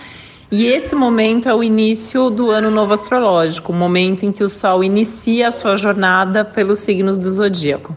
[0.51, 4.49] E esse momento é o início do ano novo astrológico, o momento em que o
[4.49, 7.95] Sol inicia a sua jornada pelos signos do zodíaco.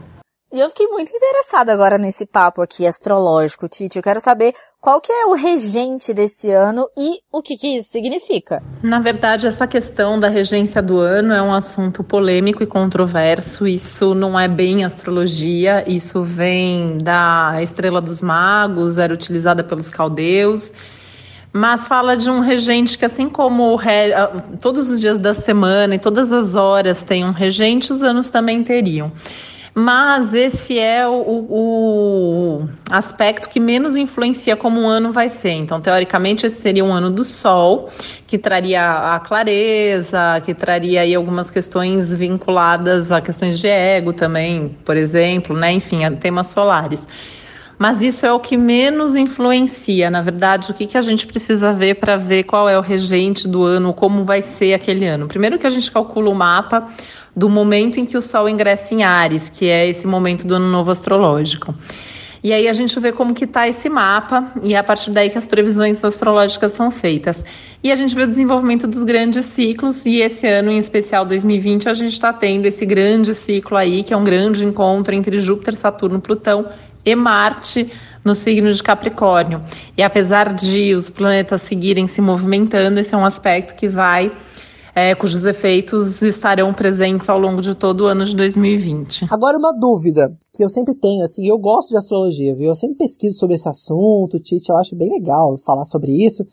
[0.51, 3.97] E eu fiquei muito interessada agora nesse papo aqui astrológico, Titi.
[3.97, 4.53] Eu quero saber
[4.85, 8.61] qual que é o regente desse ano e o que, que isso significa?
[8.83, 13.65] Na verdade, essa questão da regência do ano é um assunto polêmico e controverso.
[13.65, 20.71] Isso não é bem astrologia, isso vem da estrela dos magos, era utilizada pelos caldeus
[21.57, 24.09] mas fala de um regente que, assim como re...
[24.59, 28.61] todos os dias da semana e todas as horas tem um regente, os anos também
[28.61, 29.09] teriam
[29.77, 31.11] mas esse é o,
[31.49, 35.51] o, aspecto que menos influencia como um ano vai ser.
[35.51, 37.89] Então, teoricamente, esse seria um ano do Sol,
[38.25, 44.77] que traria a clareza, que traria aí algumas questões vinculadas a questões de ego também,
[44.85, 45.73] por exemplo, né?
[45.73, 47.05] Enfim, a temas solares.
[47.77, 50.09] Mas isso é o que menos influencia.
[50.09, 53.47] Na verdade, o que, que a gente precisa ver para ver qual é o regente
[53.47, 55.27] do ano, como vai ser aquele ano?
[55.27, 56.87] Primeiro que a gente calcula o mapa
[57.35, 60.71] do momento em que o Sol ingressa em Ares, que é esse momento do ano
[60.71, 61.75] novo astrológico.
[62.41, 65.31] E aí a gente vê como que está esse mapa e é a partir daí
[65.31, 67.43] que as previsões astrológicas são feitas.
[67.83, 71.89] E a gente vê o desenvolvimento dos grandes ciclos e esse ano, em especial 2020,
[71.89, 75.73] a gente está tendo esse grande ciclo aí, que é um grande encontro entre Júpiter,
[75.73, 76.67] Saturno, Plutão
[77.05, 77.91] e Marte
[78.23, 79.61] no signo de Capricórnio.
[79.95, 84.31] E apesar de os planetas seguirem se movimentando, esse é um aspecto que vai
[84.95, 89.27] é, cujos efeitos estarão presentes ao longo de todo o ano de 2020.
[89.29, 92.67] Agora, uma dúvida que eu sempre tenho, assim, eu gosto de astrologia, viu?
[92.67, 96.45] Eu sempre pesquiso sobre esse assunto, Tite, eu acho bem legal falar sobre isso.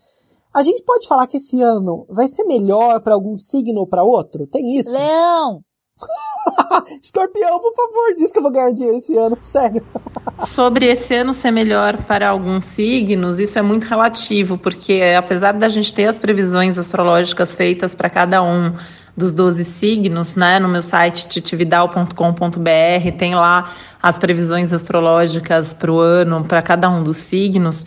[0.53, 4.03] A gente pode falar que esse ano vai ser melhor para algum signo ou para
[4.03, 4.45] outro?
[4.45, 4.91] Tem isso?
[4.91, 5.61] Leão!
[7.01, 9.81] Escorpião, por favor, diz que eu vou ganhar dinheiro esse ano, sério.
[10.39, 15.67] Sobre esse ano ser melhor para alguns signos, isso é muito relativo, porque apesar da
[15.67, 18.73] gente ter as previsões astrológicas feitas para cada um
[19.15, 20.59] dos 12 signos, né?
[20.59, 27.03] No meu site titividal.com.br tem lá as previsões astrológicas para o ano para cada um
[27.03, 27.85] dos signos.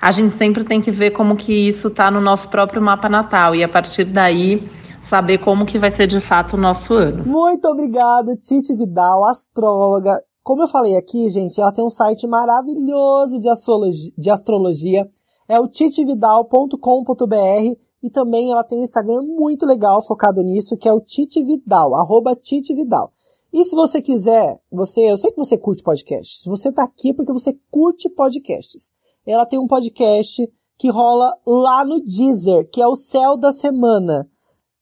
[0.00, 3.54] A gente sempre tem que ver como que isso está no nosso próprio mapa natal
[3.54, 4.68] e a partir daí
[5.02, 7.24] saber como que vai ser de fato o nosso ano.
[7.26, 10.16] Muito obrigado, Titi Vidal, astróloga.
[10.48, 15.06] Como eu falei aqui, gente, ela tem um site maravilhoso de astrologia, de astrologia.
[15.46, 20.92] é o titividal.com.br e também ela tem um Instagram muito legal focado nisso, que é
[20.92, 23.12] o Titi Vidal, arroba Titi Vidal.
[23.52, 27.30] E se você quiser, você, eu sei que você curte podcasts, você tá aqui porque
[27.30, 28.90] você curte podcasts.
[29.26, 34.26] Ela tem um podcast que rola lá no Deezer, que é o Céu da Semana.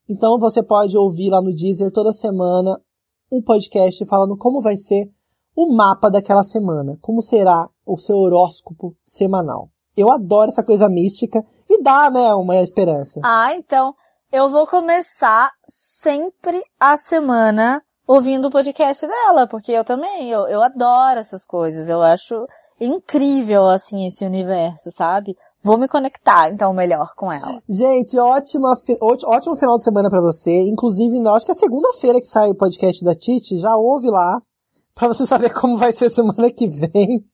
[0.09, 2.81] Então você pode ouvir lá no Deezer toda semana
[3.33, 5.11] um podcast falando como vai ser
[5.57, 9.71] o mapa daquela semana, como será o seu horóscopo semanal.
[9.97, 13.21] Eu adoro essa coisa mística e dá, né, uma esperança.
[13.25, 13.95] Ah, então
[14.31, 20.63] eu vou começar sempre a semana ouvindo o podcast dela, porque eu também, eu, eu
[20.63, 22.47] adoro essas coisas, eu acho
[22.79, 25.35] incrível, assim, esse universo, sabe?
[25.63, 27.61] Vou me conectar, então, melhor com ela.
[27.69, 30.69] Gente, ótima, ótimo final de semana para você.
[30.69, 33.59] Inclusive, acho que é segunda-feira que sai o podcast da Titi.
[33.59, 34.41] Já ouve lá,
[34.97, 37.25] para você saber como vai ser semana que vem.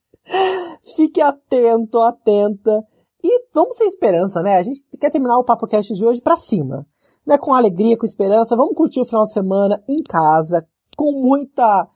[0.97, 2.85] Fique atento, atenta.
[3.23, 4.57] E vamos ter esperança, né?
[4.57, 6.85] A gente quer terminar o Papo Cast de hoje pra cima.
[7.25, 7.39] Né?
[7.39, 8.57] Com alegria, com esperança.
[8.57, 11.89] Vamos curtir o final de semana em casa, com muita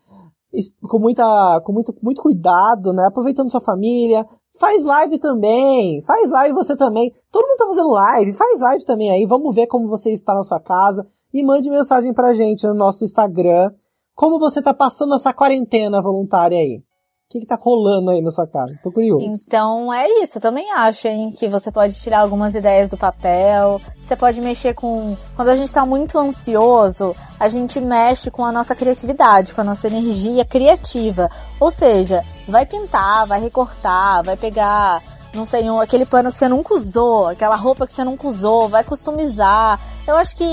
[0.89, 3.07] com muita, com muito, muito cuidado, né?
[3.07, 4.25] Aproveitando sua família.
[4.59, 7.13] Faz live também, faz live você também.
[7.31, 9.27] Todo mundo tá fazendo live, faz live também aí.
[9.27, 11.05] Vamos ver como você está na sua casa
[11.35, 13.71] e mande mensagem pra gente no nosso Instagram.
[14.17, 16.79] Como você tá passando essa quarentena voluntária aí?
[16.79, 18.79] O que, que tá rolando aí na sua casa?
[18.83, 19.27] Tô curioso.
[19.27, 23.79] Então é isso, eu também acho, hein, que você pode tirar algumas ideias do papel,
[24.01, 25.15] você pode mexer com.
[25.35, 29.65] Quando a gente tá muito ansioso, a gente mexe com a nossa criatividade, com a
[29.65, 31.29] nossa energia criativa.
[31.61, 35.03] Ou seja, vai pintar, vai recortar, vai pegar,
[35.35, 38.67] não sei, um, aquele pano que você nunca usou, aquela roupa que você nunca usou,
[38.67, 39.79] vai customizar.
[40.07, 40.45] Eu acho que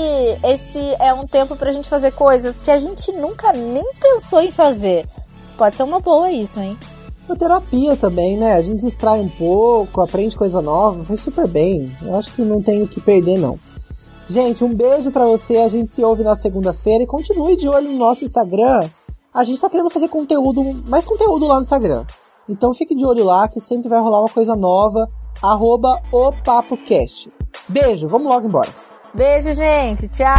[0.42, 4.50] esse é um tempo pra gente fazer coisas que a gente nunca nem pensou em
[4.50, 5.06] fazer.
[5.56, 6.76] Pode ser uma boa isso, hein?
[7.28, 8.54] A terapia também, né?
[8.54, 11.90] A gente distrai um pouco, aprende coisa nova, faz super bem.
[12.02, 13.58] Eu acho que não tem o que perder, não.
[14.28, 15.58] Gente, um beijo para você.
[15.58, 18.88] A gente se ouve na segunda-feira e continue de olho no nosso Instagram.
[19.32, 22.04] A gente tá querendo fazer conteúdo, mais conteúdo lá no Instagram.
[22.48, 25.06] Então fique de olho lá que sempre vai rolar uma coisa nova.
[25.40, 27.30] Arroba o PapoCast.
[27.68, 28.93] Beijo, vamos logo embora.
[29.14, 30.08] Beijo, gente.
[30.08, 30.34] Tchau.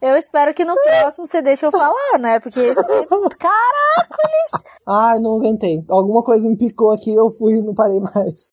[0.00, 2.38] Eu espero que no próximo você deixe eu falar, né?
[2.38, 2.80] Porque esse.
[3.38, 4.64] Caracoles!
[4.86, 5.84] Ai, não aguentei.
[5.88, 8.48] Alguma coisa me picou aqui, eu fui e não parei mais.